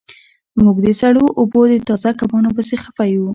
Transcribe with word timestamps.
موږ 0.61 0.77
د 0.85 0.87
سړو 1.01 1.25
اوبو 1.39 1.61
د 1.71 1.73
تازه 1.87 2.11
کبانو 2.19 2.49
پسې 2.57 2.75
خفه 2.83 3.05
یو 3.13 3.25